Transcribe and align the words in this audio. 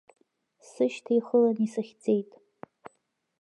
Сышьҭа 0.69 1.11
ихылан 1.17 1.57
исыхьӡеит. 1.65 2.31